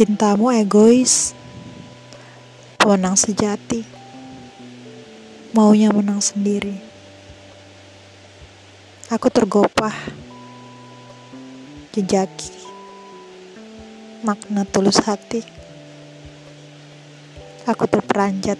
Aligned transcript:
Cintamu 0.00 0.48
egois, 0.48 1.36
pemenang 2.80 3.20
sejati, 3.20 3.84
maunya 5.52 5.92
menang 5.92 6.24
sendiri. 6.24 6.72
Aku 9.12 9.28
tergopah, 9.28 9.92
jejaki, 11.92 12.64
makna 14.24 14.64
tulus 14.64 15.04
hati. 15.04 15.44
Aku 17.68 17.84
terperanjat 17.84 18.56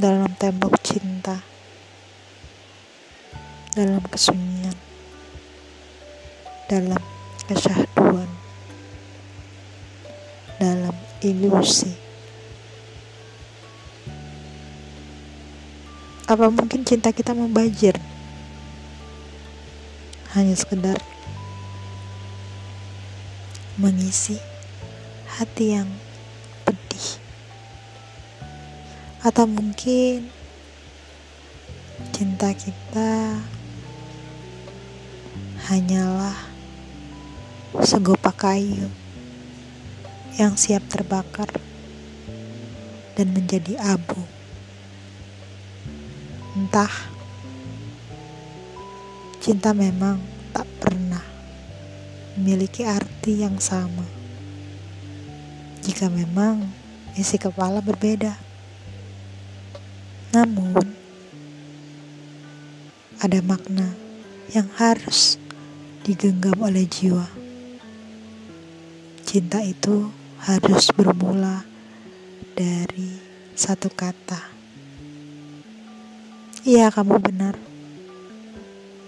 dalam 0.00 0.32
tembok 0.40 0.80
cinta, 0.80 1.44
dalam 3.76 4.00
kesunyian, 4.08 4.72
dalam 6.64 7.04
kesyahduan, 7.44 8.39
dalam 10.60 10.92
ilusi. 11.24 11.88
Apa 16.28 16.52
mungkin 16.52 16.84
cinta 16.84 17.08
kita 17.16 17.32
membajir? 17.32 17.96
Hanya 20.36 20.52
sekedar 20.54 21.00
mengisi 23.80 24.36
hati 25.40 25.80
yang 25.80 25.88
pedih. 26.68 27.08
Atau 29.24 29.48
mungkin 29.48 30.28
cinta 32.12 32.52
kita 32.52 33.40
hanyalah 35.72 36.36
segopak 37.80 38.36
kayu 38.36 38.92
yang 40.38 40.54
siap 40.54 40.86
terbakar 40.86 41.50
dan 43.18 43.34
menjadi 43.34 43.74
abu. 43.82 44.20
Entah, 46.54 46.92
cinta 49.42 49.74
memang 49.74 50.22
tak 50.54 50.68
pernah 50.78 51.22
memiliki 52.38 52.86
arti 52.86 53.42
yang 53.42 53.58
sama. 53.58 54.06
Jika 55.80 56.06
memang 56.12 56.68
isi 57.18 57.40
kepala 57.40 57.82
berbeda, 57.82 58.36
namun 60.30 60.78
ada 63.20 63.40
makna 63.42 63.92
yang 64.54 64.70
harus 64.78 65.36
digenggam 66.06 66.56
oleh 66.62 66.88
jiwa. 66.88 67.28
Cinta 69.28 69.62
itu 69.62 70.19
harus 70.40 70.88
bermula 70.96 71.68
dari 72.56 73.20
satu 73.52 73.92
kata. 73.92 74.40
Iya, 76.64 76.88
kamu 76.88 77.20
benar. 77.20 77.60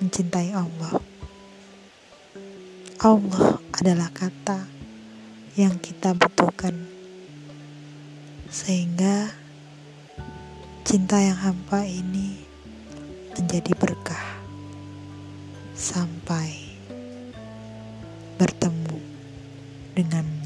Mencintai 0.00 0.56
Allah. 0.56 0.96
Allah 3.04 3.60
adalah 3.76 4.08
kata 4.08 4.64
yang 5.52 5.76
kita 5.76 6.16
butuhkan. 6.16 6.72
Sehingga 8.48 9.28
cinta 10.88 11.20
yang 11.20 11.36
hampa 11.36 11.84
ini 11.84 12.40
menjadi 13.36 13.76
berkah 13.76 14.40
sampai 15.76 16.56
bertemu 18.40 18.96
dengan 19.92 20.37